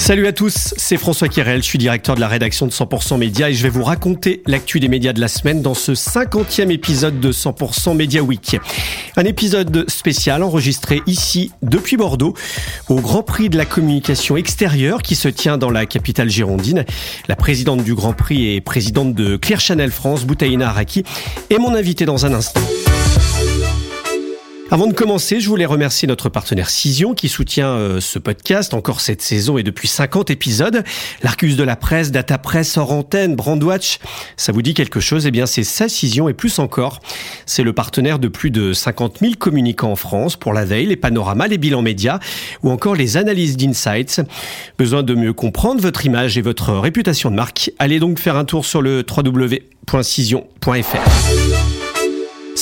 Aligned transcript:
Salut 0.00 0.26
à 0.26 0.32
tous, 0.32 0.72
c'est 0.78 0.96
François 0.96 1.28
Kirel, 1.28 1.62
je 1.62 1.66
suis 1.66 1.78
directeur 1.78 2.14
de 2.14 2.20
la 2.20 2.26
rédaction 2.26 2.66
de 2.66 2.72
100% 2.72 3.18
Média 3.18 3.50
et 3.50 3.52
je 3.52 3.62
vais 3.62 3.68
vous 3.68 3.84
raconter 3.84 4.42
l'actu 4.46 4.80
des 4.80 4.88
médias 4.88 5.12
de 5.12 5.20
la 5.20 5.28
semaine 5.28 5.60
dans 5.60 5.74
ce 5.74 5.92
50e 5.92 6.70
épisode 6.70 7.20
de 7.20 7.30
100% 7.30 7.94
Média 7.94 8.22
Week. 8.22 8.56
Un 9.18 9.24
épisode 9.24 9.88
spécial 9.90 10.42
enregistré 10.42 11.02
ici 11.06 11.52
depuis 11.60 11.98
Bordeaux 11.98 12.34
au 12.88 12.96
Grand 12.96 13.22
Prix 13.22 13.50
de 13.50 13.58
la 13.58 13.66
communication 13.66 14.38
extérieure 14.38 15.02
qui 15.02 15.14
se 15.14 15.28
tient 15.28 15.58
dans 15.58 15.70
la 15.70 15.84
capitale 15.84 16.30
girondine. 16.30 16.86
La 17.28 17.36
présidente 17.36 17.84
du 17.84 17.94
Grand 17.94 18.14
Prix 18.14 18.54
et 18.54 18.62
présidente 18.62 19.14
de 19.14 19.36
Clear 19.36 19.60
Channel 19.60 19.90
France, 19.90 20.24
Boutaïna 20.24 20.70
Araki, 20.70 21.04
est 21.50 21.58
mon 21.58 21.74
invitée 21.74 22.06
dans 22.06 22.24
un 22.24 22.32
instant. 22.32 22.62
Avant 24.72 24.86
de 24.86 24.92
commencer, 24.92 25.40
je 25.40 25.48
voulais 25.48 25.66
remercier 25.66 26.06
notre 26.06 26.28
partenaire 26.28 26.70
Cision 26.70 27.12
qui 27.12 27.28
soutient 27.28 27.70
euh, 27.70 27.98
ce 27.98 28.20
podcast 28.20 28.72
encore 28.72 29.00
cette 29.00 29.20
saison 29.20 29.58
et 29.58 29.64
depuis 29.64 29.88
50 29.88 30.30
épisodes. 30.30 30.84
L'Arcus 31.24 31.56
de 31.56 31.64
la 31.64 31.74
presse, 31.74 32.12
Data 32.12 32.38
Press, 32.38 32.78
Antenne, 32.78 33.34
Brandwatch, 33.34 33.98
ça 34.36 34.52
vous 34.52 34.62
dit 34.62 34.74
quelque 34.74 35.00
chose? 35.00 35.26
Eh 35.26 35.32
bien, 35.32 35.46
c'est 35.46 35.64
ça 35.64 35.88
Cision 35.88 36.28
et 36.28 36.34
plus 36.34 36.60
encore. 36.60 37.00
C'est 37.46 37.64
le 37.64 37.72
partenaire 37.72 38.20
de 38.20 38.28
plus 38.28 38.52
de 38.52 38.72
50 38.72 39.18
000 39.18 39.32
communicants 39.40 39.90
en 39.90 39.96
France 39.96 40.36
pour 40.36 40.52
la 40.52 40.64
veille, 40.64 40.86
les 40.86 40.94
panoramas, 40.94 41.48
les 41.48 41.58
bilans 41.58 41.82
médias 41.82 42.20
ou 42.62 42.70
encore 42.70 42.94
les 42.94 43.16
analyses 43.16 43.56
d'insights. 43.56 44.20
Besoin 44.78 45.02
de 45.02 45.14
mieux 45.14 45.32
comprendre 45.32 45.80
votre 45.80 46.06
image 46.06 46.38
et 46.38 46.42
votre 46.42 46.74
réputation 46.74 47.32
de 47.32 47.34
marque? 47.34 47.72
Allez 47.80 47.98
donc 47.98 48.20
faire 48.20 48.36
un 48.36 48.44
tour 48.44 48.64
sur 48.64 48.82
le 48.82 49.04
www.cision.fr. 49.04 50.70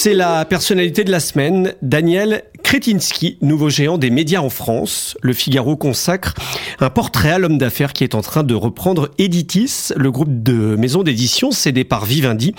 C'est 0.01 0.15
la 0.15 0.45
personnalité 0.45 1.03
de 1.03 1.11
la 1.11 1.19
semaine, 1.19 1.75
Daniel 1.83 2.45
Kretinsky, 2.63 3.37
nouveau 3.41 3.69
géant 3.69 3.99
des 3.99 4.11
médias 4.11 4.41
en 4.41 4.49
France. 4.49 5.17
Le 5.23 5.33
Figaro 5.33 5.77
consacre 5.77 6.35
un 6.79 6.89
portrait 6.89 7.33
à 7.33 7.39
l'homme 7.41 7.59
d'affaires 7.59 7.93
qui 7.93 8.05
est 8.05 8.15
en 8.15 8.21
train 8.21 8.45
de 8.45 8.55
reprendre 8.55 9.09
Editis, 9.19 9.89
le 9.97 10.13
groupe 10.13 10.45
de 10.45 10.77
maisons 10.77 11.03
d'édition 11.03 11.51
cédé 11.51 11.83
par 11.83 12.05
Vivendi. 12.05 12.55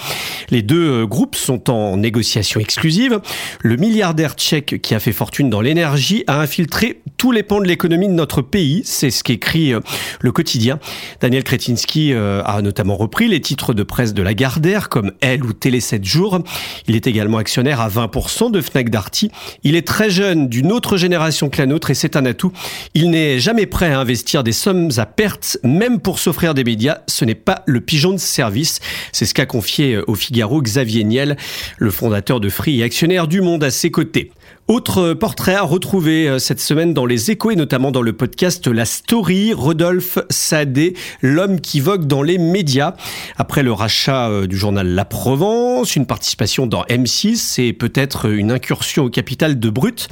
Les 0.50 0.64
deux 0.64 1.06
groupes 1.06 1.38
sont 1.38 1.70
en 1.70 1.96
négociation 1.96 2.60
exclusive. 2.60 3.22
Le 3.62 3.78
milliardaire 3.78 4.34
tchèque 4.34 4.82
qui 4.82 4.94
a 4.94 5.00
fait 5.00 5.14
fortune 5.14 5.50
dans 5.50 5.62
l'énergie 5.62 6.26
a 6.28 6.42
infiltré 6.42 7.02
tous 7.16 7.32
les 7.32 7.44
pans 7.44 7.62
de 7.62 7.68
l'économie 7.68 8.08
de 8.08 8.14
notre 8.14 8.42
pays. 8.42 8.82
C'est 8.84 9.12
ce 9.12 9.24
qu'écrit 9.24 9.74
euh, 9.74 9.80
le 10.20 10.32
quotidien. 10.32 10.80
Daniel 11.22 11.44
Kretinsky 11.44 12.14
euh, 12.14 12.42
a 12.46 12.62
notamment 12.62 12.98
repris 12.98 13.28
les 13.28 13.40
titres 13.40 13.74
de 13.74 13.84
presse 13.84 14.14
de 14.14 14.24
Lagardère 14.24 14.90
comme 14.90 15.12
Elle 15.22 15.46
ou 15.46 15.54
Télé 15.54 15.80
7 15.80 16.04
jours. 16.04 16.40
Il 16.88 16.96
est 16.96 17.08
également 17.08 17.29
actionnaire 17.38 17.82
à 17.82 17.90
20% 17.90 18.52
de 18.52 18.62
Fnac 18.62 18.90
Darty. 18.90 19.32
Il 19.64 19.76
est 19.76 19.88
très 19.88 20.10
jeune, 20.10 20.50
d'une 20.50 20.72
autre 20.72 20.98
génération 20.98 21.50
que 21.50 21.58
la 21.58 21.66
nôtre, 21.66 21.92
et 21.92 21.94
c'est 21.94 22.16
un 22.16 22.26
atout. 22.26 22.52
Il 22.94 23.10
n'est 23.10 23.40
jamais 23.40 23.66
prêt 23.66 23.92
à 23.92 24.00
investir 24.00 24.44
des 24.44 24.52
sommes 24.52 24.90
à 24.98 25.06
perte, 25.06 25.58
même 25.64 26.00
pour 26.00 26.20
s'offrir 26.20 26.54
des 26.54 26.64
médias. 26.64 27.00
Ce 27.08 27.26
n'est 27.26 27.36
pas 27.36 27.64
le 27.66 27.82
pigeon 27.82 28.12
de 28.12 28.18
service. 28.18 28.80
C'est 29.12 29.26
ce 29.26 29.34
qu'a 29.34 29.46
confié 29.46 29.98
au 30.08 30.16
Figaro 30.16 30.62
Xavier 30.62 31.04
Niel, 31.04 31.38
le 31.78 31.92
fondateur 31.92 32.40
de 32.40 32.50
Free 32.50 32.80
et 32.80 32.84
actionnaire 32.84 33.28
du 33.28 33.42
Monde 33.42 33.64
à 33.64 33.72
ses 33.72 33.92
côtés. 33.92 34.32
Autre 34.70 35.16
portrait 35.16 35.56
à 35.56 35.64
retrouver 35.64 36.30
euh, 36.30 36.38
cette 36.38 36.60
semaine 36.60 36.94
dans 36.94 37.08
les 37.08 37.32
échos 37.32 37.50
et 37.50 37.56
notamment 37.56 37.90
dans 37.90 38.04
le 38.04 38.14
podcast 38.14 38.68
La 38.68 38.86
Story, 38.86 39.52
Rodolphe 39.52 40.20
Sadé, 40.30 40.94
l'homme 41.24 41.60
qui 41.60 41.80
vogue 41.80 42.06
dans 42.06 42.22
les 42.22 42.38
médias. 42.38 42.94
Après 43.38 43.64
le 43.64 43.74
rachat 43.74 44.30
euh, 44.30 44.46
du 44.46 44.56
journal 44.56 44.86
La 44.86 45.06
Provence, 45.06 45.96
une 45.96 46.06
participation 46.06 46.68
dans 46.68 46.84
M6 46.84 47.60
et 47.60 47.74
peut-être 47.74 48.30
une 48.30 48.52
incursion 48.52 49.06
au 49.06 49.10
capital 49.10 49.60
de 49.60 49.70
Brut, 49.72 50.08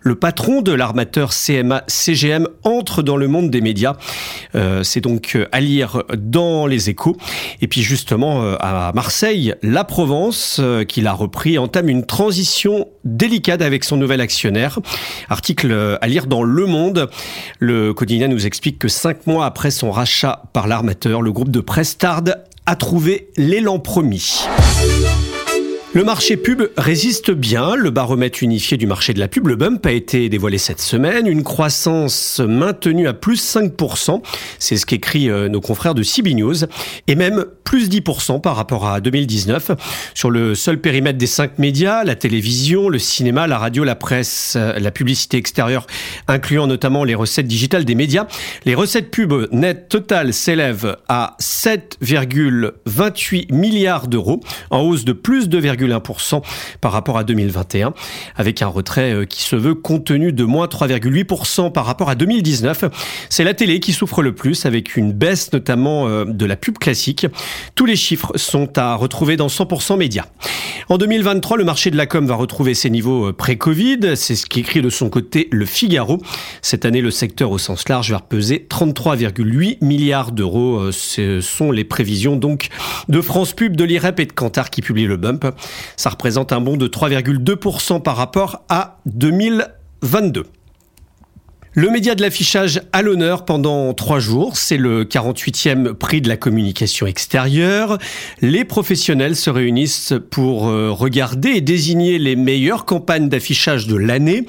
le 0.00 0.16
patron 0.16 0.60
de 0.60 0.72
l'armateur 0.72 1.30
CMA 1.30 1.84
CGM 1.86 2.48
entre 2.64 3.04
dans 3.04 3.16
le 3.16 3.28
monde 3.28 3.48
des 3.48 3.60
médias. 3.60 3.94
Euh, 4.56 4.82
c'est 4.82 5.02
donc 5.02 5.38
à 5.52 5.60
lire 5.60 6.02
dans 6.18 6.66
les 6.66 6.90
échos. 6.90 7.16
Et 7.60 7.68
puis 7.68 7.82
justement 7.82 8.42
à 8.58 8.90
Marseille, 8.92 9.54
La 9.62 9.84
Provence, 9.84 10.60
qu'il 10.88 11.06
a 11.06 11.12
repris, 11.12 11.58
entame 11.58 11.88
une 11.88 12.04
transition 12.04 12.88
délicate 13.04 13.62
avec 13.62 13.84
son 13.84 13.99
nouvel 14.00 14.20
actionnaire. 14.20 14.80
Article 15.28 15.98
à 16.00 16.06
lire 16.08 16.26
dans 16.26 16.42
Le 16.42 16.66
Monde. 16.66 17.08
Le 17.58 17.94
quotidien 17.94 18.28
nous 18.28 18.46
explique 18.46 18.78
que 18.78 18.88
cinq 18.88 19.26
mois 19.26 19.46
après 19.46 19.70
son 19.70 19.92
rachat 19.92 20.42
par 20.52 20.66
l'armateur, 20.66 21.22
le 21.22 21.30
groupe 21.30 21.50
de 21.50 21.60
presse 21.60 21.98
tarde 21.98 22.42
a 22.66 22.76
trouvé 22.76 23.28
l'élan 23.36 23.78
promis. 23.78 24.46
Le 25.92 26.04
marché 26.04 26.36
pub 26.36 26.62
résiste 26.76 27.32
bien. 27.32 27.74
Le 27.74 27.90
baromètre 27.90 28.44
unifié 28.44 28.76
du 28.76 28.86
marché 28.86 29.12
de 29.12 29.18
la 29.18 29.26
pub, 29.26 29.48
le 29.48 29.56
bump, 29.56 29.84
a 29.86 29.90
été 29.90 30.28
dévoilé 30.28 30.56
cette 30.56 30.80
semaine. 30.80 31.26
Une 31.26 31.42
croissance 31.42 32.38
maintenue 32.38 33.08
à 33.08 33.12
plus 33.12 33.56
5%. 33.56 34.22
C'est 34.60 34.76
ce 34.76 34.86
qu'écrit 34.86 35.28
euh, 35.28 35.48
nos 35.48 35.60
confrères 35.60 35.96
de 35.96 36.04
CB 36.04 36.34
News. 36.34 36.54
Et 37.08 37.16
même 37.16 37.44
plus 37.70 37.88
10% 37.88 38.40
par 38.40 38.56
rapport 38.56 38.88
à 38.88 39.00
2019. 39.00 39.70
Sur 40.14 40.30
le 40.30 40.56
seul 40.56 40.80
périmètre 40.80 41.18
des 41.18 41.26
cinq 41.26 41.60
médias, 41.60 42.02
la 42.02 42.16
télévision, 42.16 42.88
le 42.88 42.98
cinéma, 42.98 43.46
la 43.46 43.58
radio, 43.58 43.84
la 43.84 43.94
presse, 43.94 44.54
euh, 44.56 44.76
la 44.78 44.90
publicité 44.90 45.36
extérieure, 45.36 45.86
incluant 46.26 46.66
notamment 46.66 47.04
les 47.04 47.14
recettes 47.14 47.46
digitales 47.46 47.84
des 47.84 47.94
médias, 47.94 48.26
les 48.64 48.74
recettes 48.74 49.12
pub 49.12 49.32
nettes 49.52 49.88
totales 49.88 50.32
s'élèvent 50.32 50.96
à 51.08 51.36
7,28 51.40 53.52
milliards 53.52 54.08
d'euros, 54.08 54.40
en 54.70 54.80
hausse 54.80 55.04
de 55.04 55.12
plus 55.12 55.48
de 55.48 55.58
1% 55.88 56.42
par 56.80 56.92
rapport 56.92 57.18
à 57.18 57.24
2021, 57.24 57.92
avec 58.36 58.62
un 58.62 58.66
retrait 58.66 59.12
euh, 59.12 59.24
qui 59.24 59.42
se 59.42 59.56
veut 59.56 59.74
contenu 59.74 60.32
de 60.32 60.44
moins 60.44 60.66
3,8% 60.66 61.72
par 61.72 61.86
rapport 61.86 62.10
à 62.10 62.14
2019. 62.14 62.84
C'est 63.28 63.44
la 63.44 63.54
télé 63.54 63.80
qui 63.80 63.92
souffre 63.92 64.22
le 64.22 64.34
plus, 64.34 64.66
avec 64.66 64.96
une 64.96 65.12
baisse 65.12 65.52
notamment 65.52 66.08
euh, 66.08 66.24
de 66.24 66.46
la 66.46 66.56
pub 66.56 66.78
classique. 66.78 67.26
Tous 67.74 67.86
les 67.86 67.96
chiffres 67.96 68.32
sont 68.36 68.78
à 68.78 68.94
retrouver 68.94 69.36
dans 69.36 69.48
100% 69.48 69.96
médias. 69.96 70.26
En 70.88 70.98
2023, 70.98 71.56
le 71.56 71.64
marché 71.64 71.90
de 71.90 71.96
la 71.96 72.06
com 72.06 72.26
va 72.26 72.34
retrouver 72.34 72.74
ses 72.74 72.90
niveaux 72.90 73.28
euh, 73.28 73.32
pré-Covid. 73.32 74.16
C'est 74.16 74.36
ce 74.36 74.46
qu'écrit 74.46 74.82
de 74.82 74.90
son 74.90 75.08
côté 75.08 75.48
le 75.52 75.66
Figaro. 75.66 76.20
Cette 76.62 76.84
année, 76.84 77.00
le 77.00 77.10
secteur 77.10 77.50
au 77.50 77.58
sens 77.58 77.88
large 77.88 78.10
va 78.10 78.18
repeser 78.18 78.66
33,8 78.68 79.78
milliards 79.84 80.32
d'euros. 80.32 80.90
Ce 80.92 81.40
sont 81.40 81.70
les 81.70 81.84
prévisions 81.84 82.36
donc 82.36 82.68
de 83.08 83.20
France 83.20 83.52
Pub, 83.52 83.76
de 83.76 83.84
l'IREP 83.84 84.20
et 84.20 84.26
de 84.26 84.32
Kantar 84.32 84.70
qui 84.70 84.82
publient 84.82 85.06
le 85.06 85.16
bump. 85.16 85.46
Ça 85.96 86.10
représente 86.10 86.52
un 86.52 86.60
bond 86.60 86.76
de 86.76 86.88
3,2% 86.88 88.02
par 88.02 88.16
rapport 88.16 88.64
à 88.68 88.98
2022. 89.06 90.44
Le 91.72 91.88
média 91.88 92.16
de 92.16 92.22
l'affichage 92.22 92.82
à 92.92 93.00
l'honneur 93.00 93.44
pendant 93.44 93.94
trois 93.94 94.18
jours, 94.18 94.56
c'est 94.56 94.76
le 94.76 95.04
48e 95.04 95.92
prix 95.92 96.20
de 96.20 96.28
la 96.28 96.36
communication 96.36 97.06
extérieure. 97.06 97.96
Les 98.40 98.64
professionnels 98.64 99.36
se 99.36 99.50
réunissent 99.50 100.14
pour 100.32 100.66
euh, 100.66 100.90
regarder 100.90 101.50
et 101.50 101.60
désigner 101.60 102.18
les 102.18 102.34
meilleures 102.34 102.86
campagnes 102.86 103.28
d'affichage 103.28 103.86
de 103.86 103.94
l'année. 103.94 104.46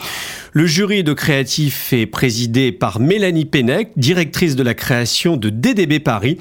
Le 0.53 0.65
jury 0.65 1.05
de 1.05 1.13
créatifs 1.13 1.93
est 1.93 2.05
présidé 2.05 2.73
par 2.73 2.99
Mélanie 2.99 3.45
Pennec, 3.45 3.91
directrice 3.95 4.57
de 4.57 4.63
la 4.63 4.73
création 4.73 5.37
de 5.37 5.49
DDB 5.49 6.01
Paris. 6.01 6.37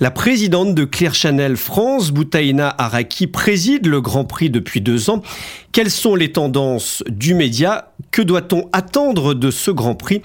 La 0.00 0.10
présidente 0.10 0.74
de 0.74 0.84
Clear 0.84 1.14
Channel 1.14 1.56
France, 1.56 2.10
Boutaïna 2.10 2.74
Araki, 2.76 3.28
préside 3.28 3.86
le 3.86 4.00
Grand 4.00 4.24
Prix 4.24 4.50
depuis 4.50 4.80
deux 4.80 5.10
ans. 5.10 5.22
Quelles 5.70 5.92
sont 5.92 6.16
les 6.16 6.32
tendances 6.32 7.04
du 7.08 7.34
média? 7.34 7.92
Que 8.10 8.20
doit-on 8.20 8.68
attendre 8.72 9.32
de 9.32 9.52
ce 9.52 9.70
Grand 9.70 9.94
Prix? 9.94 10.22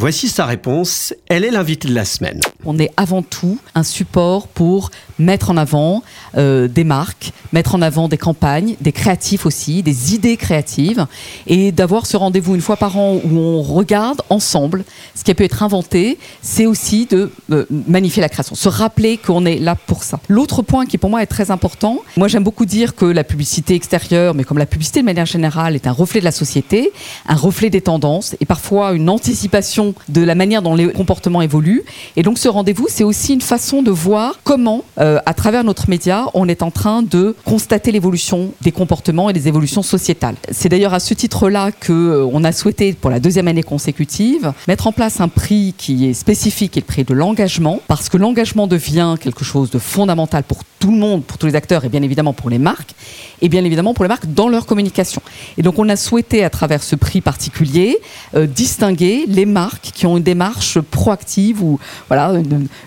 Voici 0.00 0.28
sa 0.28 0.46
réponse. 0.46 1.12
Elle 1.28 1.44
est 1.44 1.50
l'invitée 1.50 1.86
de 1.86 1.94
la 1.94 2.06
semaine. 2.06 2.40
On 2.64 2.78
est 2.78 2.90
avant 2.96 3.20
tout 3.20 3.58
un 3.74 3.82
support 3.82 4.48
pour 4.48 4.90
mettre 5.18 5.50
en 5.50 5.58
avant 5.58 6.02
euh, 6.38 6.68
des 6.68 6.84
marques, 6.84 7.32
mettre 7.52 7.74
en 7.74 7.82
avant 7.82 8.08
des 8.08 8.16
campagnes, 8.16 8.76
des 8.80 8.92
créatifs 8.92 9.44
aussi, 9.44 9.82
des 9.82 10.14
idées 10.14 10.38
créatives, 10.38 11.06
et 11.46 11.70
d'avoir 11.70 12.06
ce 12.06 12.16
rendez-vous 12.16 12.54
une 12.54 12.62
fois 12.62 12.78
par 12.78 12.96
an 12.96 13.20
où 13.22 13.38
on 13.38 13.60
regarde 13.62 14.22
ensemble 14.30 14.84
ce 15.14 15.22
qui 15.22 15.32
a 15.32 15.34
pu 15.34 15.44
être 15.44 15.62
inventé, 15.62 16.16
c'est 16.40 16.64
aussi 16.64 17.04
de 17.04 17.30
euh, 17.50 17.66
magnifier 17.86 18.22
la 18.22 18.30
création, 18.30 18.54
se 18.54 18.70
rappeler 18.70 19.18
qu'on 19.18 19.44
est 19.44 19.58
là 19.58 19.74
pour 19.74 20.02
ça. 20.02 20.18
L'autre 20.28 20.62
point 20.62 20.86
qui 20.86 20.96
pour 20.96 21.10
moi 21.10 21.22
est 21.22 21.26
très 21.26 21.50
important, 21.50 21.98
moi 22.16 22.26
j'aime 22.26 22.44
beaucoup 22.44 22.64
dire 22.64 22.94
que 22.94 23.04
la 23.04 23.24
publicité 23.24 23.74
extérieure, 23.74 24.34
mais 24.34 24.44
comme 24.44 24.56
la 24.56 24.64
publicité 24.64 25.00
de 25.00 25.04
manière 25.04 25.26
générale, 25.26 25.74
est 25.74 25.86
un 25.86 25.92
reflet 25.92 26.20
de 26.20 26.24
la 26.24 26.32
société, 26.32 26.90
un 27.28 27.36
reflet 27.36 27.68
des 27.68 27.82
tendances, 27.82 28.34
et 28.40 28.46
parfois 28.46 28.92
une 28.92 29.10
anticipation 29.10 29.89
de 30.08 30.22
la 30.22 30.34
manière 30.34 30.62
dont 30.62 30.74
les 30.74 30.92
comportements 30.92 31.42
évoluent. 31.42 31.84
Et 32.16 32.22
donc 32.22 32.38
ce 32.38 32.48
rendez-vous, 32.48 32.86
c'est 32.88 33.04
aussi 33.04 33.34
une 33.34 33.40
façon 33.40 33.82
de 33.82 33.90
voir 33.90 34.38
comment, 34.44 34.84
euh, 34.98 35.18
à 35.26 35.34
travers 35.34 35.64
notre 35.64 35.88
média, 35.88 36.26
on 36.34 36.48
est 36.48 36.62
en 36.62 36.70
train 36.70 37.02
de 37.02 37.34
constater 37.44 37.92
l'évolution 37.92 38.52
des 38.62 38.72
comportements 38.72 39.30
et 39.30 39.32
des 39.32 39.48
évolutions 39.48 39.82
sociétales. 39.82 40.36
C'est 40.50 40.68
d'ailleurs 40.68 40.94
à 40.94 41.00
ce 41.00 41.14
titre-là 41.14 41.70
que 41.72 41.92
euh, 41.92 42.40
a 42.44 42.52
souhaité, 42.52 42.94
pour 42.94 43.10
la 43.10 43.20
deuxième 43.20 43.48
année 43.48 43.62
consécutive, 43.62 44.52
mettre 44.66 44.86
en 44.86 44.92
place 44.92 45.20
un 45.20 45.28
prix 45.28 45.74
qui 45.76 46.06
est 46.08 46.14
spécifique 46.14 46.76
et 46.76 46.80
le 46.80 46.86
prix 46.86 47.04
de 47.04 47.14
l'engagement, 47.14 47.80
parce 47.86 48.08
que 48.08 48.16
l'engagement 48.16 48.66
devient 48.66 49.16
quelque 49.20 49.44
chose 49.44 49.70
de 49.70 49.78
fondamental 49.78 50.42
pour 50.42 50.64
tout 50.80 50.90
le 50.90 50.96
monde, 50.96 51.22
pour 51.22 51.38
tous 51.38 51.46
les 51.46 51.54
acteurs 51.54 51.84
et 51.84 51.88
bien 51.88 52.02
évidemment 52.02 52.32
pour 52.32 52.50
les 52.50 52.58
marques, 52.58 52.94
et 53.42 53.48
bien 53.48 53.64
évidemment 53.64 53.94
pour 53.94 54.04
les 54.04 54.08
marques 54.08 54.26
dans 54.26 54.48
leur 54.48 54.66
communication. 54.66 55.22
Et 55.58 55.62
donc 55.62 55.78
on 55.78 55.88
a 55.88 55.94
souhaité 55.94 56.42
à 56.42 56.50
travers 56.50 56.82
ce 56.82 56.96
prix 56.96 57.20
particulier 57.20 57.98
euh, 58.34 58.46
distinguer 58.46 59.26
les 59.28 59.46
marques 59.46 59.90
qui 59.94 60.06
ont 60.06 60.16
une 60.16 60.22
démarche 60.22 60.80
proactive 60.80 61.62
ou 61.62 61.78
voilà 62.08 62.32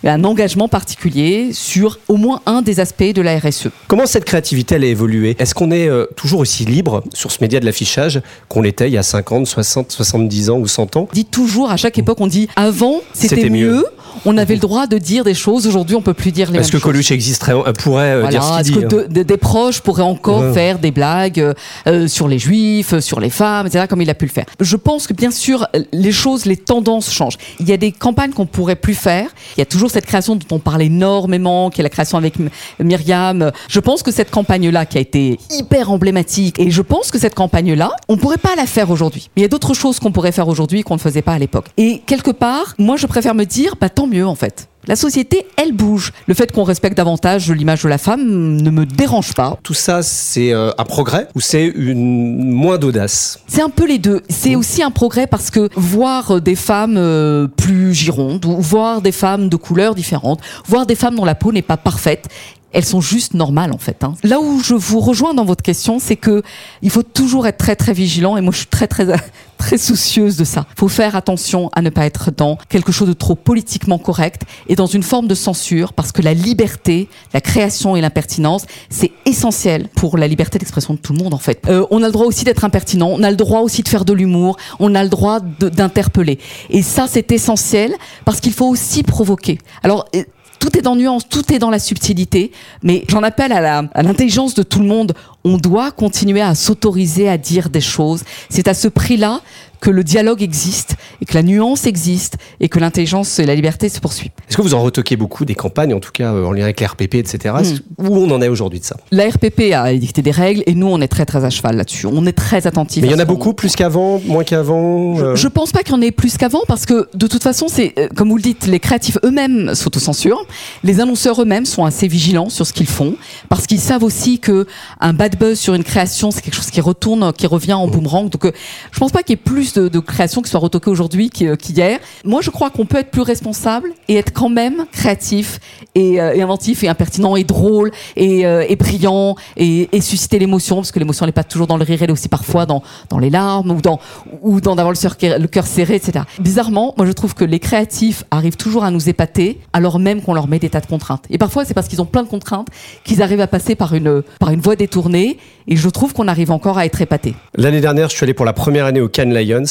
un 0.04 0.24
engagement 0.24 0.68
particulier 0.68 1.52
sur 1.54 2.00
au 2.08 2.18
moins 2.18 2.42
un 2.46 2.62
des 2.62 2.80
aspects 2.80 3.04
de 3.04 3.22
la 3.22 3.38
RSE. 3.38 3.70
Comment 3.88 4.08
cette 4.08 4.26
créativité 4.26 4.76
elle 4.76 4.84
a 4.84 4.88
évolué? 4.88 5.36
Est-ce 5.40 5.54
qu'on 5.54 5.72
est 5.72 5.88
euh, 5.88 6.08
toujours 6.16 6.40
aussi 6.40 6.66
libre 6.66 7.04
sur 7.14 7.32
ce 7.32 7.38
média 7.42 7.60
de 7.60 7.66
l'affichage 7.66 8.22
qu'on 8.50 8.64
l'était 8.64 8.90
il 8.90 8.94
y 8.94 8.98
a 8.98 9.04
50, 9.04 9.46
60, 9.46 9.92
70 9.92 10.50
ans 10.50 10.58
ou 10.58 10.68
100 10.68 10.98
ans? 10.98 11.08
On 11.12 11.16
dit 11.16 11.26
toujours 11.26 11.70
à 11.70 11.78
chaque 11.78 11.98
époque 12.00 12.20
on 12.20 12.28
dit 12.28 12.48
avant 12.56 13.02
c'était 13.14 13.50
mieux 13.52 13.86
on 14.26 14.38
avait 14.38 14.54
le 14.56 14.60
droit 14.60 14.88
de 14.88 14.98
dire 14.98 15.24
des 15.24 15.34
choses. 15.34 15.68
Aujourd'hui, 15.68 15.96
on 15.96 16.02
peut 16.02 16.14
plus 16.14 16.32
dire 16.32 16.52
les 16.52 16.60
Est-ce 16.60 16.72
que 16.72 16.78
Coluche 16.78 17.12
existerait, 17.12 17.54
euh, 17.54 17.74
pourrait 17.84 18.14
euh, 18.14 18.28
dire 18.28 18.44
ce 18.44 18.64
qu'il 18.64 18.64
dit 18.64 18.86
Est-ce 18.86 18.88
que 18.88 19.20
hein 19.20 19.24
des 19.24 19.38
proches 19.38 19.82
pourraient 19.82 20.04
encore 20.04 20.54
faire 20.54 20.80
des 20.80 20.92
blagues 20.92 21.54
euh, 21.88 22.08
sur 22.08 22.28
les 22.28 22.40
juifs, 22.40 23.00
sur 23.00 23.20
les 23.20 23.30
femmes, 23.30 23.68
etc., 23.68 23.86
comme 23.90 24.02
il 24.02 24.10
a 24.10 24.14
pu 24.14 24.26
le 24.26 24.32
faire? 24.32 24.46
Je 24.60 24.76
pense 24.76 25.08
que 25.08 25.14
bien 25.14 25.32
sûr, 25.32 25.68
les 25.92 26.12
choses, 26.12 26.46
les 26.46 26.58
tendances 26.58 27.12
changent. 27.12 27.38
Il 27.60 27.68
y 27.68 27.74
a 27.74 27.78
des 27.78 27.92
campagnes 27.92 28.32
qu'on 28.32 28.46
pourrait 28.46 28.76
plus 28.76 28.96
faire. 28.96 29.30
Il 29.58 29.60
y 29.60 29.64
a 29.64 29.66
toujours 29.66 29.92
cette 29.92 30.06
création 30.06 30.36
dont 30.36 30.56
on 30.56 30.60
parle 30.60 30.82
énormément, 30.82 31.70
qui 31.70 31.82
est 31.82 31.84
la 31.84 31.90
création 31.90 32.18
avec 32.18 32.36
Myriam. 32.80 33.52
Je 33.70 33.80
pense 33.80 34.04
que 34.04 34.12
cette 34.12 34.32
campagne-là, 34.32 34.86
qui 34.86 34.98
a 34.98 35.02
été 35.02 35.40
hyper 35.52 35.92
emblématique, 35.92 36.60
et 36.60 36.72
je 36.72 36.82
pense 36.82 37.12
que 37.12 37.20
cette 37.20 37.36
campagne-là, 37.36 37.92
on 38.08 38.18
pourrait 38.18 38.38
pas 38.38 38.56
la 38.56 38.66
faire 38.66 38.90
aujourd'hui. 38.90 39.30
Mais 39.36 39.42
il 39.42 39.44
y 39.44 39.46
a 39.46 39.50
d'autres 39.50 39.74
choses 39.74 40.00
qu'on 40.00 40.12
pourrait 40.12 40.32
faire 40.32 40.48
aujourd'hui 40.48 40.84
qu'on 40.84 40.96
ne 40.96 41.00
faisait 41.00 41.22
pas 41.22 41.34
à 41.34 41.40
l'époque. 41.40 41.68
Et 41.78 42.02
quelque 42.06 42.32
part, 42.32 42.76
moi, 42.78 42.98
je 42.98 43.08
préfère 43.08 43.36
me 43.36 43.46
dire, 43.46 43.76
bah, 43.80 43.90
tant 43.90 44.08
mieux 44.08 44.26
en 44.26 44.36
fait. 44.36 44.68
La 44.86 44.98
société, 44.98 45.46
elle 45.56 45.72
bouge. 45.72 46.12
Le 46.28 46.34
fait 46.34 46.52
qu'on 46.52 46.64
respecte 46.64 46.98
davantage 46.98 47.50
l'image 47.50 47.84
de 47.84 47.90
la 47.90 47.98
femme 47.98 48.58
ne 48.62 48.70
me 48.70 48.86
dérange 48.86 49.34
pas. 49.34 49.58
Tout 49.64 49.74
ça, 49.74 50.04
c'est 50.04 50.52
euh, 50.52 50.72
un 50.78 50.84
progrès 50.84 51.30
ou 51.36 51.40
c'est 51.40 51.68
une 51.68 52.52
moins 52.52 52.78
d'audace? 52.78 53.40
C'est 53.48 53.62
un 53.62 53.70
peu 53.70 53.88
les 53.88 53.98
deux. 53.98 54.22
C'est 54.30 54.56
aussi 54.56 54.84
un 54.84 54.92
progrès 54.92 55.26
parce 55.26 55.50
que 55.50 55.70
voir 55.76 56.42
des 56.42 56.56
femmes 56.56 56.98
euh, 56.98 57.48
plus 57.48 57.94
girondes, 57.94 58.46
ou 58.46 58.60
voir 58.60 59.02
des 59.02 59.14
femmes 59.14 59.48
de 59.48 59.56
couleurs 59.56 59.96
différentes, 59.96 60.42
voir 60.68 60.86
des 60.86 60.96
femmes 60.96 61.16
dont 61.16 61.26
la 61.26 61.36
peau 61.36 61.54
n'est 61.54 61.62
pas 61.62 61.78
parfaite, 61.78 62.28
elles 62.74 62.86
sont 62.86 63.02
juste 63.02 63.34
normales 63.36 63.72
en 63.72 63.78
fait. 63.78 64.04
Hein. 64.04 64.16
Là 64.24 64.40
où 64.42 64.60
je 64.62 64.74
vous 64.74 65.00
rejoins 65.00 65.34
dans 65.34 65.46
votre 65.46 65.64
question, 65.64 66.00
c'est 66.00 66.16
que 66.16 66.42
il 66.82 66.90
faut 66.90 67.04
toujours 67.04 67.48
être 67.48 67.58
très 67.58 67.76
très 67.76 67.94
vigilant 67.94 68.36
et 68.36 68.42
moi 68.42 68.52
je 68.52 68.58
suis 68.58 68.68
très 68.68 68.88
très 68.88 69.06
très 69.58 69.78
soucieuse 69.78 70.36
de 70.36 70.44
ça. 70.44 70.66
Il 70.76 70.80
faut 70.80 70.88
faire 70.90 71.16
attention 71.16 71.70
à 71.74 71.82
ne 71.82 71.90
pas 71.90 72.06
être 72.06 72.32
dans 72.32 72.58
quelque 72.68 72.92
chose 72.92 73.08
de 73.08 73.14
trop 73.14 73.36
politiquement 73.36 73.98
correct 73.98 74.42
et 74.68 74.76
dans 74.76 74.88
une 74.88 75.04
forme 75.04 75.28
de 75.28 75.36
censure 75.36 75.94
parce 75.94 76.12
que 76.12 76.22
la 76.22 76.34
liberté, 76.34 77.08
la 77.34 77.40
création 77.40 77.96
et 77.96 78.02
l'impertinence, 78.02 78.66
c'est 78.90 79.12
essentiel 79.26 79.88
pour 79.96 80.18
la 80.18 80.28
liberté 80.28 80.60
d'expression 80.60 80.96
de 80.96 81.00
tout 81.00 81.14
le 81.14 81.24
monde 81.24 81.34
en 81.34 81.38
fait. 81.38 81.62
Euh, 81.70 81.86
on 81.92 82.04
a 82.04 82.08
le 82.08 82.12
droit 82.12 82.26
aussi 82.26 82.44
d'être 82.44 82.66
impertinent, 82.66 83.10
on 83.10 83.24
a 83.24 83.30
le 83.30 83.38
droit 83.38 83.62
aussi 83.62 83.84
de 83.84 83.88
faire 83.88 84.04
de 84.04 84.14
l'humour, 84.14 84.58
on 84.80 84.96
a 84.96 85.04
le 85.04 85.10
droit 85.10 85.40
d'interpeller. 85.40 86.40
Et 86.70 86.82
ça 86.82 87.06
c'est 87.08 87.32
essentiel 87.32 87.94
parce 88.26 88.40
qu'il 88.42 88.54
faut 88.54 88.68
aussi 88.68 89.04
provoquer. 89.04 89.60
Alors 89.84 90.06
euh, 90.16 90.24
tout 90.64 90.78
est 90.78 90.82
dans 90.82 90.96
nuance, 90.96 91.28
tout 91.28 91.54
est 91.54 91.60
dans 91.60 91.70
la 91.70 91.78
subtilité, 91.78 92.54
mais 92.84 93.04
j'en 93.10 93.22
appelle 93.22 93.52
à 93.52 94.02
l'intelligence 94.02 94.54
de 94.54 94.64
tout 94.64 94.80
le 94.80 94.86
monde. 94.86 95.12
On 95.44 95.58
doit 95.58 95.92
continuer 95.92 96.40
à 96.40 96.56
s'autoriser 96.56 97.28
à 97.28 97.38
dire 97.38 97.70
des 97.70 97.82
choses. 97.82 98.24
C'est 98.50 98.70
à 98.70 98.74
ce 98.74 98.88
prix-là 98.88 99.42
que 99.84 99.90
le 99.90 100.06
dialogue 100.06 100.42
existe 100.42 100.96
et 101.22 101.26
que 101.26 101.34
la 101.34 101.44
nuance 101.44 101.86
existe 101.88 102.38
et 102.62 102.70
que 102.70 102.80
l'intelligence 102.80 103.38
et 103.40 103.46
la 103.46 103.54
liberté 103.54 103.90
se 103.90 104.00
poursuivent. 104.00 104.32
Est-ce 104.48 104.56
que 104.56 104.62
vous 104.62 104.76
en 104.76 104.82
retoquez 104.82 105.18
beaucoup 105.18 105.44
des 105.44 105.56
campagnes, 105.56 105.94
en 105.94 106.00
tout 106.00 106.14
cas 106.14 106.34
euh, 106.34 106.46
en 106.46 106.54
lien 106.54 106.64
avec 106.64 106.80
la 106.80 106.88
RPP, 106.88 107.16
etc. 107.16 107.54
Hmm. 107.54 108.08
Où 108.08 108.16
on 108.16 108.32
en 108.32 108.42
est 108.42 108.48
aujourd'hui 108.48 108.80
de 108.80 108.86
ça 108.86 108.96
La 109.12 109.28
RPP 109.28 109.74
a 109.76 109.92
édicté 109.92 110.22
des 110.22 110.32
règles 110.32 110.64
et 110.68 110.74
nous 110.74 110.88
on 110.88 111.02
est 111.02 111.10
très 111.10 111.26
très 111.26 111.44
à 111.44 111.50
cheval 111.50 111.76
là-dessus. 111.76 112.08
On 112.08 112.26
est 112.26 112.32
très 112.32 112.66
attentifs. 112.66 113.04
Mais 113.04 113.10
il 113.10 113.12
y 113.12 113.16
en 113.16 113.20
a 113.20 113.26
beaucoup, 113.26 113.54
plus 113.54 113.76
qu'avant, 113.76 114.22
moins 114.26 114.46
qu'avant. 114.46 115.18
Je, 115.18 115.26
euh 115.26 115.36
je, 115.36 115.50
pense 115.50 115.74
pas 115.74 115.84
qu'il 115.84 115.94
y 115.94 115.98
en 115.98 116.02
ait 116.02 116.12
plus 116.12 116.38
qu'avant 116.38 116.62
parce 116.66 116.86
que 116.86 117.10
de 117.14 117.28
toute 117.28 117.44
façon 117.44 117.68
c'est 117.68 117.94
euh, 118.00 118.08
comme 118.16 118.30
vous 118.30 118.38
le 118.38 118.42
dites, 118.42 118.66
les 118.68 118.80
créatifs 118.80 119.18
eux-mêmes 119.26 119.76
s'autocensurent, 119.76 120.46
les 120.86 121.02
annonceurs 121.02 121.42
eux-mêmes 121.42 121.66
sont 121.66 121.84
assez 121.84 122.08
vigilants 122.08 122.50
sur 122.50 122.66
ce 122.66 122.72
qu'ils 122.72 122.88
font 122.88 123.18
parce 123.50 123.68
qu'ils 123.68 123.82
savent 123.82 124.04
aussi 124.04 124.40
que 124.40 124.66
un 125.02 125.12
bad 125.12 125.38
buzz 125.38 125.60
sur 125.60 125.74
une 125.74 125.84
création 125.84 126.32
c'est 126.32 126.42
quelque 126.42 126.56
chose 126.56 126.72
qui 126.72 126.80
retourne, 126.80 127.34
qui 127.34 127.48
revient 127.48 127.74
en 127.74 127.90
boomerang. 127.90 128.30
Donc 128.30 128.50
je 128.92 129.00
pense 129.00 129.12
pas 129.12 129.24
qu'il 129.24 129.32
y 129.32 129.34
ait 129.34 129.44
plus 129.44 129.73
de, 129.80 130.00
création 130.00 130.42
qui 130.42 130.50
soit 130.50 130.60
retoquée 130.60 130.90
aujourd'hui 130.90 131.30
euh, 131.42 131.56
qu'hier. 131.56 132.00
Moi, 132.26 132.42
je 132.42 132.50
crois 132.50 132.70
qu'on 132.70 132.86
peut 132.86 132.98
être 132.98 133.12
plus 133.12 133.22
responsable 133.22 133.90
et 134.08 134.16
être 134.16 134.34
quand 134.34 134.50
même 134.50 134.86
créatif 134.92 135.60
et, 135.96 136.20
euh, 136.22 136.42
inventif 136.42 136.84
et 136.84 136.88
impertinent 136.88 137.36
et 137.36 137.44
drôle 137.44 137.92
et, 138.16 138.46
euh, 138.46 138.66
brillant 138.78 139.36
et, 139.58 139.88
susciter 140.02 140.40
l'émotion 140.40 140.78
parce 140.78 140.92
que 140.92 141.00
l'émotion 141.00 141.26
n'est 141.26 141.32
pas 141.32 141.46
toujours 141.46 141.68
dans 141.68 141.78
le 141.78 141.84
rire, 141.84 142.00
elle 142.02 142.10
est 142.10 142.14
aussi 142.14 142.28
parfois 142.28 142.66
dans, 142.66 142.84
les 143.20 143.30
larmes 143.30 143.72
ou 143.72 143.82
dans 143.82 144.00
ou 144.42 144.60
dans 144.60 144.76
d'avoir 144.76 144.94
le, 144.94 145.38
le 145.38 145.48
cœur 145.48 145.66
serré, 145.66 145.96
etc. 145.96 146.26
Bizarrement, 146.40 146.94
moi, 146.98 147.06
je 147.06 147.12
trouve 147.14 147.34
que 147.34 147.46
les 147.46 147.60
créatifs 147.60 148.24
arrivent 148.32 148.58
toujours 148.58 148.84
à 148.84 148.92
nous 148.92 149.08
épater 149.08 149.60
alors 149.72 150.00
même 150.00 150.22
qu'on 150.22 150.34
leur 150.34 150.48
met 150.48 150.60
des 150.60 150.70
tas 150.70 150.82
de 150.82 150.88
contraintes. 150.88 151.24
Et 151.30 151.38
parfois, 151.38 151.64
c'est 151.64 151.74
parce 151.74 151.88
qu'ils 151.88 152.02
ont 152.02 152.06
plein 152.06 152.24
de 152.24 152.28
contraintes 152.28 152.68
qu'ils 153.06 153.22
arrivent 153.22 153.42
à 153.42 153.48
passer 153.48 153.76
par 153.76 153.94
une 153.94 154.24
par 154.40 154.50
une 154.50 154.60
voie 154.60 154.76
détournée. 154.76 155.38
Et 155.68 155.78
je 155.78 155.88
trouve 155.88 156.14
qu'on 156.14 156.28
arrive 156.28 156.52
encore 156.52 156.78
à 156.78 156.86
être 156.86 157.02
épaté. 157.02 157.36
L'année 157.56 157.80
dernière, 157.80 158.10
je 158.10 158.16
suis 158.16 158.26
allé 158.26 158.34
pour 158.34 158.46
la 158.46 158.52
première 158.52 158.86
année 158.86 159.00
au 159.00 159.08
Cannes 159.08 159.34
Lions 159.34 159.63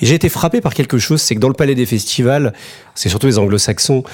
et 0.00 0.06
j'ai 0.06 0.14
été 0.14 0.28
frappé 0.28 0.60
par 0.60 0.74
quelque 0.74 0.98
chose, 0.98 1.20
c'est 1.20 1.34
que 1.34 1.40
dans 1.40 1.48
le 1.48 1.54
palais 1.54 1.74
des 1.74 1.86
festivals, 1.86 2.52
c'est 2.94 3.08
surtout 3.08 3.26
les 3.26 3.38
anglo-saxons, 3.38 4.04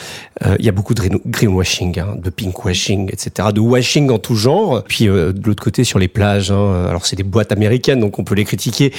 euh, 0.45 0.57
il 0.59 0.65
y 0.65 0.69
a 0.69 0.73
beaucoup 0.73 0.95
de 0.95 1.03
greenwashing, 1.27 1.99
hein, 2.01 2.17
de 2.17 2.31
pinkwashing, 2.31 3.09
etc., 3.13 3.49
de 3.55 3.61
washing 3.61 4.11
en 4.11 4.19
tout 4.19 4.35
genre. 4.35 4.83
Puis 4.85 5.09
euh, 5.09 5.33
de 5.33 5.47
l'autre 5.47 5.63
côté, 5.63 5.85
sur 5.85 5.99
les 5.99 6.09
plages, 6.09 6.51
hein, 6.51 6.87
alors 6.89 7.07
c'est 7.07 7.17
des 7.17 7.23
boîtes 7.23 7.53
américaines, 7.53 8.01
donc 8.01 8.19
on 8.19 8.25
peut 8.25 8.35
les 8.35 8.45
critiquer. 8.45 8.93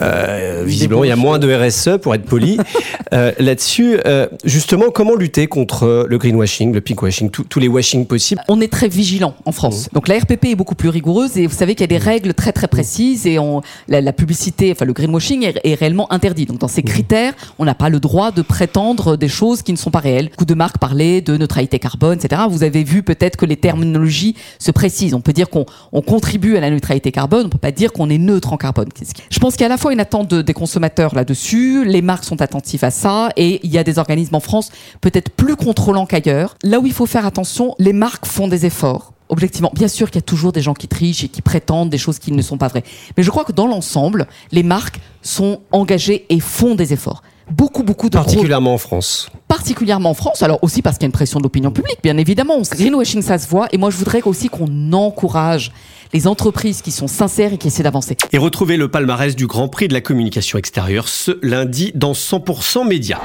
Euh, 0.00 0.62
visiblement, 0.66 1.04
il 1.04 1.08
y 1.08 1.12
a 1.12 1.16
moins 1.16 1.38
de 1.38 1.52
RSE, 1.52 1.98
pour 2.00 2.14
être 2.14 2.24
poli. 2.24 2.58
Là-dessus, 3.12 3.98
justement, 4.44 4.90
comment 4.90 5.14
lutter 5.14 5.46
contre 5.46 6.06
le 6.08 6.18
greenwashing, 6.18 6.72
le 6.72 6.80
pinkwashing, 6.80 7.30
tous 7.30 7.58
les 7.58 7.68
washing 7.68 8.06
possibles? 8.06 8.42
On 8.48 8.60
est 8.60 8.72
très 8.72 8.88
vigilant 8.88 9.34
en 9.44 9.52
France. 9.52 9.86
Mmh. 9.86 9.94
Donc 9.94 10.08
la 10.08 10.18
RPP 10.18 10.46
est 10.46 10.54
beaucoup 10.54 10.74
plus 10.74 10.88
rigoureuse 10.88 11.36
et 11.36 11.46
vous 11.46 11.54
savez 11.54 11.74
qu'il 11.74 11.82
y 11.82 11.94
a 11.94 11.98
des 11.98 12.04
mmh. 12.04 12.08
règles 12.08 12.34
très 12.34 12.52
très 12.52 12.68
précises 12.68 13.26
et 13.26 13.38
on, 13.38 13.62
la, 13.88 14.12
publicité, 14.12 14.72
enfin 14.72 14.84
le 14.84 14.92
greenwashing 14.92 15.44
est, 15.44 15.60
est 15.64 15.74
réellement 15.74 16.12
interdit. 16.12 16.46
Donc 16.46 16.58
dans 16.58 16.68
ces 16.68 16.82
critères, 16.82 17.34
on 17.58 17.64
n'a 17.64 17.74
pas 17.74 17.88
le 17.88 18.00
droit 18.00 18.30
de 18.30 18.42
prétendre 18.42 19.16
des 19.16 19.28
choses 19.28 19.62
qui 19.62 19.72
ne 19.72 19.78
sont 19.78 19.90
pas 19.90 20.00
réelles. 20.00 20.30
Beaucoup 20.30 20.44
de 20.44 20.54
marques 20.54 20.78
parlaient 20.78 21.20
de 21.20 21.36
neutralité 21.36 21.78
carbone, 21.78 22.18
etc. 22.18 22.42
Vous 22.48 22.62
avez 22.62 22.84
vu 22.84 23.02
peut-être 23.02 23.36
que 23.36 23.46
les 23.46 23.56
terminologies 23.56 24.36
se 24.58 24.70
précisent. 24.70 25.14
On 25.14 25.20
peut 25.20 25.32
dire 25.32 25.48
qu'on 25.50 25.66
contribue 26.02 26.56
à 26.56 26.60
la 26.60 26.70
neutralité 26.70 27.12
carbone, 27.12 27.46
on 27.46 27.48
peut 27.48 27.58
pas 27.58 27.72
dire 27.72 27.92
qu'on 27.92 28.10
est 28.10 28.18
neutre 28.18 28.52
en 28.52 28.56
carbone. 28.56 28.88
Je 29.30 29.38
pense 29.38 29.54
qu'il 29.54 29.62
y 29.62 29.64
a 29.64 29.66
à 29.66 29.68
la 29.70 29.78
fois 29.78 29.92
une 29.92 30.00
attente 30.00 30.34
des 30.34 30.54
consommateurs 30.54 31.14
là-dessus, 31.14 31.84
les 31.84 32.02
marques 32.02 32.24
sont 32.24 32.40
attentives 32.40 32.84
à 32.84 32.90
ça, 32.90 33.30
et 33.36 33.60
il 33.62 33.70
y 33.70 33.78
a 33.78 33.84
des 33.84 33.98
organismes 33.98 34.34
en 34.34 34.40
France 34.40 34.70
peut-être 35.00 35.30
plus 35.30 35.56
contrôlants 35.56 36.06
qu'ailleurs. 36.06 36.56
Là 36.62 36.80
où 36.80 36.86
il 36.86 36.92
faut 36.92 37.06
faire 37.06 37.26
attention, 37.26 37.74
les 37.78 37.92
marques 37.92 38.26
font 38.26 38.48
des 38.48 38.66
efforts 38.66 39.12
objectivement, 39.32 39.72
bien 39.74 39.88
sûr 39.88 40.10
qu'il 40.10 40.16
y 40.16 40.24
a 40.24 40.26
toujours 40.26 40.52
des 40.52 40.60
gens 40.60 40.74
qui 40.74 40.86
trichent 40.86 41.24
et 41.24 41.28
qui 41.28 41.42
prétendent 41.42 41.90
des 41.90 41.98
choses 41.98 42.18
qui 42.18 42.32
ne 42.32 42.42
sont 42.42 42.58
pas 42.58 42.68
vraies. 42.68 42.84
Mais 43.16 43.22
je 43.22 43.30
crois 43.30 43.44
que 43.44 43.52
dans 43.52 43.66
l'ensemble, 43.66 44.28
les 44.52 44.62
marques 44.62 45.00
sont 45.22 45.60
engagées 45.72 46.26
et 46.28 46.38
font 46.38 46.74
des 46.74 46.92
efforts 46.92 47.22
beaucoup, 47.50 47.82
beaucoup 47.82 48.08
de 48.08 48.16
Particulièrement 48.16 48.74
en 48.74 48.78
France. 48.78 49.28
Particulièrement 49.48 50.10
en 50.10 50.14
France, 50.14 50.42
alors 50.42 50.58
aussi 50.62 50.80
parce 50.80 50.96
qu'il 50.96 51.02
y 51.02 51.06
a 51.06 51.08
une 51.08 51.12
pression 51.12 51.38
de 51.38 51.44
l'opinion 51.44 51.70
publique, 51.70 51.98
bien 52.02 52.16
évidemment. 52.16 52.60
Greenwashing, 52.60 53.20
ça 53.20 53.38
se 53.38 53.48
voit. 53.48 53.68
Et 53.72 53.78
moi, 53.78 53.90
je 53.90 53.96
voudrais 53.96 54.22
aussi 54.22 54.48
qu'on 54.48 54.92
encourage 54.92 55.72
les 56.12 56.26
entreprises 56.26 56.82
qui 56.82 56.90
sont 56.90 57.08
sincères 57.08 57.52
et 57.52 57.58
qui 57.58 57.68
essaient 57.68 57.82
d'avancer. 57.82 58.16
Et 58.32 58.38
retrouver 58.38 58.76
le 58.76 58.88
palmarès 58.88 59.34
du 59.34 59.46
Grand 59.46 59.68
Prix 59.68 59.88
de 59.88 59.94
la 59.94 60.00
communication 60.00 60.58
extérieure 60.58 61.08
ce 61.08 61.38
lundi 61.42 61.92
dans 61.94 62.12
100% 62.12 62.86
Média. 62.86 63.20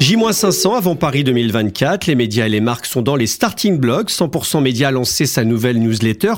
J-500 0.00 0.78
avant 0.78 0.96
Paris 0.96 1.24
2024. 1.24 2.06
Les 2.06 2.14
médias 2.14 2.46
et 2.46 2.48
les 2.48 2.62
marques 2.62 2.86
sont 2.86 3.02
dans 3.02 3.16
les 3.16 3.26
starting 3.26 3.76
blocks. 3.76 4.10
100% 4.10 4.62
Média 4.62 4.88
a 4.88 4.90
lancé 4.90 5.26
sa 5.26 5.44
nouvelle 5.44 5.78
newsletter. 5.78 6.32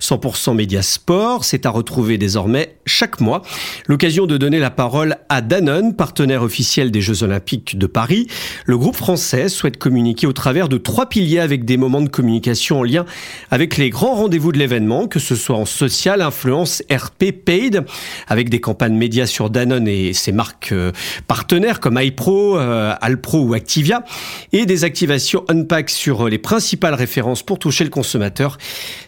100% 0.00 0.54
Média 0.54 0.82
Sport. 0.82 1.44
C'est 1.44 1.66
à 1.66 1.70
retrouver 1.70 2.16
désormais 2.16 2.76
chaque 2.86 3.20
mois. 3.20 3.42
L'occasion 3.88 4.26
de 4.26 4.36
donner 4.36 4.60
la 4.60 4.70
parole 4.70 5.16
à 5.30 5.40
Danone, 5.40 5.96
partenaire 5.96 6.44
officiel 6.44 6.92
des 6.92 7.00
Jeux 7.00 7.24
Olympiques 7.24 7.76
de 7.76 7.88
Paris. 7.88 8.28
Le 8.66 8.78
groupe 8.78 8.94
français 8.94 9.48
souhaite 9.48 9.78
communiquer 9.78 10.28
au 10.28 10.32
travers 10.32 10.68
de 10.68 10.78
trois 10.78 11.08
piliers 11.08 11.40
avec 11.40 11.64
des 11.64 11.76
moments 11.76 12.02
de 12.02 12.08
communication 12.08 12.78
en 12.78 12.82
lien 12.84 13.04
avec 13.50 13.78
les 13.78 13.90
grands 13.90 14.14
rendez-vous 14.14 14.52
de 14.52 14.58
l'événement, 14.58 15.08
que 15.08 15.18
ce 15.18 15.34
soit 15.34 15.56
en 15.56 15.66
social, 15.66 16.22
influence, 16.22 16.84
RP, 16.88 17.32
paid, 17.32 17.84
avec 18.28 18.48
des 18.48 18.60
campagnes 18.60 18.96
médias 18.96 19.26
sur 19.26 19.50
Danone 19.50 19.88
et 19.88 20.12
ses 20.12 20.30
marques 20.30 20.70
euh, 20.70 20.92
partenaires 21.26 21.80
comme 21.80 21.98
iPro, 22.00 22.56
euh, 22.56 22.94
Alpro 23.08 23.40
ou 23.40 23.54
Activia, 23.54 24.04
et 24.52 24.66
des 24.66 24.84
activations 24.84 25.44
Unpack 25.48 25.88
sur 25.88 26.28
les 26.28 26.38
principales 26.38 26.94
références 26.94 27.42
pour 27.42 27.58
toucher 27.58 27.84
le 27.84 27.90
consommateur. 27.90 28.58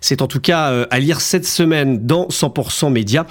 C'est 0.01 0.23
en 0.23 0.27
tout 0.27 0.41
cas 0.41 0.71
euh, 0.71 0.87
à 0.91 0.99
lire 0.99 1.21
cette 1.21 1.47
semaine 1.47 2.07
dans 2.07 2.29
100% 2.29 2.91
Média. 2.91 3.27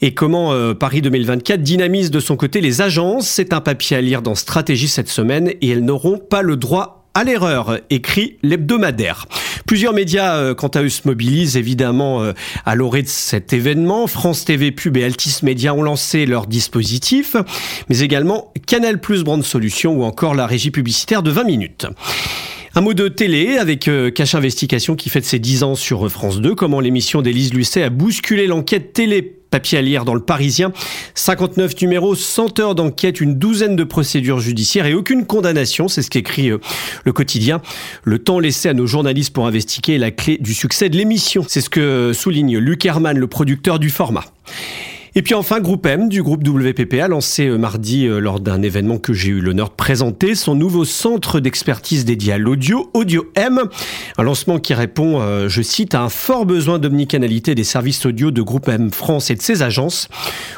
Et 0.00 0.14
comment 0.14 0.52
euh, 0.52 0.72
Paris 0.72 1.02
2024 1.02 1.62
dynamise 1.62 2.10
de 2.10 2.20
son 2.20 2.36
côté 2.36 2.62
les 2.62 2.80
agences, 2.80 3.28
c'est 3.28 3.52
un 3.52 3.60
papier 3.60 3.98
à 3.98 4.00
lire 4.00 4.22
dans 4.22 4.34
Stratégie 4.34 4.88
cette 4.88 5.08
semaine 5.08 5.52
et 5.60 5.68
elles 5.68 5.84
n'auront 5.84 6.18
pas 6.18 6.40
le 6.40 6.56
droit 6.56 7.04
à 7.12 7.24
l'erreur, 7.24 7.78
écrit 7.90 8.38
l'hebdomadaire. 8.42 9.26
Plusieurs 9.66 9.92
médias, 9.92 10.36
euh, 10.36 10.54
quant 10.54 10.68
à 10.68 10.82
eux, 10.82 10.88
se 10.88 11.02
mobilisent 11.06 11.56
évidemment 11.56 12.22
euh, 12.22 12.32
à 12.64 12.76
l'orée 12.76 13.02
de 13.02 13.08
cet 13.08 13.52
événement. 13.52 14.06
France 14.06 14.44
TV 14.44 14.70
Pub 14.70 14.96
et 14.96 15.04
Altis 15.04 15.40
Media 15.42 15.74
ont 15.74 15.82
lancé 15.82 16.24
leur 16.24 16.46
dispositif, 16.46 17.36
mais 17.88 17.98
également 17.98 18.52
Canal 18.66 19.00
Plus 19.00 19.24
Brand 19.24 19.42
Solutions 19.42 19.96
ou 19.96 20.04
encore 20.04 20.36
la 20.36 20.46
régie 20.46 20.70
publicitaire 20.70 21.22
de 21.22 21.32
20 21.32 21.44
minutes. 21.44 21.86
Un 22.76 22.80
mot 22.82 22.94
de 22.94 23.08
télé 23.08 23.56
avec 23.56 23.88
euh, 23.88 24.10
Cache 24.10 24.34
Investigation 24.34 24.94
qui 24.94 25.08
fête 25.10 25.24
ses 25.24 25.38
10 25.38 25.62
ans 25.64 25.74
sur 25.74 26.08
France 26.10 26.40
2. 26.40 26.54
Comment 26.54 26.78
l'émission 26.78 27.22
d'Élise 27.22 27.52
Lucet 27.52 27.82
a 27.82 27.90
bousculé 27.90 28.46
l'enquête 28.46 28.92
télé 28.92 29.36
papier 29.56 29.78
à 29.78 29.80
lire 29.80 30.04
dans 30.04 30.12
le 30.12 30.20
Parisien. 30.20 30.70
59 31.14 31.80
numéros, 31.80 32.14
100 32.14 32.60
heures 32.60 32.74
d'enquête, 32.74 33.22
une 33.22 33.36
douzaine 33.36 33.74
de 33.74 33.84
procédures 33.84 34.38
judiciaires 34.38 34.84
et 34.84 34.92
aucune 34.92 35.24
condamnation. 35.24 35.88
C'est 35.88 36.02
ce 36.02 36.10
qu'écrit 36.10 36.50
euh, 36.50 36.58
le 37.04 37.14
quotidien. 37.14 37.62
Le 38.04 38.18
temps 38.18 38.38
laissé 38.38 38.68
à 38.68 38.74
nos 38.74 38.86
journalistes 38.86 39.32
pour 39.32 39.46
investiguer 39.46 39.94
est 39.94 39.98
la 39.98 40.10
clé 40.10 40.36
du 40.36 40.52
succès 40.52 40.90
de 40.90 40.98
l'émission. 40.98 41.42
C'est 41.48 41.62
ce 41.62 41.70
que 41.70 42.12
souligne 42.12 42.58
Luc 42.58 42.84
Herman, 42.84 43.16
le 43.16 43.26
producteur 43.28 43.78
du 43.78 43.88
format. 43.88 44.26
Et 45.18 45.22
puis 45.22 45.32
enfin, 45.32 45.60
Groupe 45.60 45.86
M 45.86 46.10
du 46.10 46.22
groupe 46.22 46.46
WPP 46.46 47.00
lancé 47.08 47.46
euh, 47.46 47.56
mardi 47.56 48.06
euh, 48.06 48.18
lors 48.18 48.38
d'un 48.38 48.60
événement 48.60 48.98
que 48.98 49.14
j'ai 49.14 49.30
eu 49.30 49.40
l'honneur 49.40 49.70
de 49.70 49.74
présenter 49.74 50.34
son 50.34 50.54
nouveau 50.54 50.84
centre 50.84 51.40
d'expertise 51.40 52.04
dédié 52.04 52.34
à 52.34 52.38
l'audio, 52.38 52.90
Audio 52.92 53.24
M. 53.34 53.62
Un 54.18 54.22
lancement 54.22 54.58
qui 54.58 54.74
répond, 54.74 55.22
euh, 55.22 55.48
je 55.48 55.62
cite, 55.62 55.94
à 55.94 56.02
un 56.02 56.10
fort 56.10 56.44
besoin 56.44 56.78
d'omnicanalité 56.78 57.54
des 57.54 57.64
services 57.64 58.04
audio 58.04 58.30
de 58.30 58.42
Groupe 58.42 58.68
M 58.68 58.90
France 58.90 59.30
et 59.30 59.36
de 59.36 59.40
ses 59.40 59.62
agences. 59.62 60.08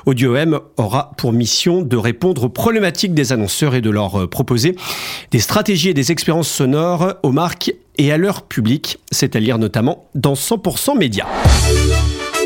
Audio 0.07 0.35
M 0.35 0.59
aura 0.77 1.13
pour 1.17 1.33
mission 1.33 1.83
de 1.83 1.97
répondre 1.97 2.43
aux 2.43 2.49
problématiques 2.49 3.15
des 3.15 3.33
annonceurs 3.33 3.77
et 3.77 3.81
de 3.81 3.91
leur 3.91 4.29
proposer 4.29 4.75
des 5.31 5.39
stratégies 5.39 5.91
et 5.91 5.95
des 5.95 6.11
expériences 6.11 6.51
sonores 6.51 7.15
aux 7.23 7.31
marques 7.31 7.73
et 7.97 8.11
à 8.11 8.17
leur 8.17 8.43
public, 8.43 8.99
c'est-à-dire 9.13 9.59
notamment 9.59 10.09
dans 10.17 10.35
100% 10.35 10.99
médias. 10.99 11.29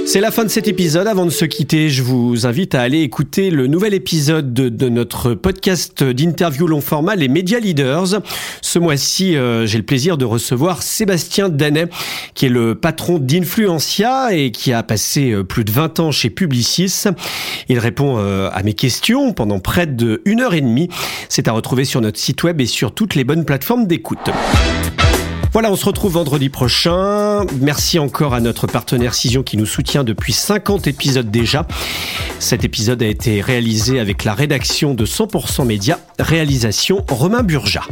C'est 0.04 0.20
la 0.20 0.30
fin 0.30 0.44
de 0.44 0.48
cet 0.48 0.68
épisode. 0.68 1.06
Avant 1.06 1.24
de 1.24 1.30
se 1.30 1.44
quitter, 1.44 1.88
je 1.88 2.02
vous 2.02 2.44
invite 2.46 2.74
à 2.74 2.82
aller 2.82 3.00
écouter 3.00 3.50
le 3.50 3.66
nouvel 3.66 3.94
épisode 3.94 4.52
de, 4.52 4.88
notre 4.88 5.34
podcast 5.34 6.02
d'interview 6.02 6.66
long 6.66 6.80
format, 6.80 7.14
les 7.14 7.28
Media 7.28 7.60
Leaders. 7.60 8.20
Ce 8.60 8.78
mois-ci, 8.78 9.36
euh, 9.36 9.64
j'ai 9.64 9.78
le 9.78 9.84
plaisir 9.84 10.18
de 10.18 10.24
recevoir 10.24 10.82
Sébastien 10.82 11.48
Danet, 11.48 11.88
qui 12.34 12.46
est 12.46 12.50
le 12.50 12.74
patron 12.74 13.18
d'Influencia 13.18 14.34
et 14.34 14.50
qui 14.50 14.72
a 14.72 14.82
passé 14.82 15.30
euh, 15.30 15.44
plus 15.44 15.64
de 15.64 15.70
20 15.70 16.00
ans 16.00 16.10
chez 16.10 16.30
Publicis. 16.30 17.04
Il 17.68 17.78
répond 17.78 18.16
euh, 18.18 18.50
à 18.52 18.62
mes 18.62 18.74
questions 18.74 19.32
pendant 19.32 19.60
près 19.60 19.86
de 19.86 20.20
une 20.24 20.40
heure 20.40 20.54
et 20.54 20.60
demie. 20.60 20.88
C'est 21.28 21.48
à 21.48 21.52
retrouver 21.52 21.84
sur 21.84 22.00
notre 22.00 22.18
site 22.18 22.42
web 22.42 22.60
et 22.60 22.66
sur 22.66 22.92
toutes 22.92 23.14
les 23.14 23.24
bonnes 23.24 23.44
plateformes 23.44 23.86
d'écoute. 23.86 24.30
Voilà, 25.52 25.70
on 25.70 25.76
se 25.76 25.84
retrouve 25.84 26.14
vendredi 26.14 26.48
prochain. 26.48 27.44
Merci 27.60 27.98
encore 27.98 28.32
à 28.32 28.40
notre 28.40 28.66
partenaire 28.66 29.12
Cision 29.12 29.42
qui 29.42 29.58
nous 29.58 29.66
soutient 29.66 30.02
depuis 30.02 30.32
50 30.32 30.86
épisodes 30.86 31.30
déjà. 31.30 31.66
Cet 32.38 32.64
épisode 32.64 33.02
a 33.02 33.06
été 33.06 33.42
réalisé 33.42 34.00
avec 34.00 34.24
la 34.24 34.32
rédaction 34.32 34.94
de 34.94 35.04
100% 35.04 35.66
Média, 35.66 35.98
réalisation 36.18 37.04
Romain 37.10 37.42
Burja. 37.42 37.82